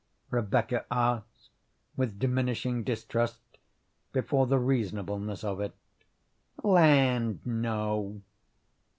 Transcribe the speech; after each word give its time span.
Rebecca 0.31 0.83
asked 0.91 1.51
with 1.95 2.17
diminishing 2.17 2.83
distrust 2.83 3.59
before 4.11 4.47
the 4.47 4.57
reasonableness 4.57 5.43
of 5.43 5.61
it. 5.61 5.75
"Land, 6.63 7.39
no!" 7.45 8.23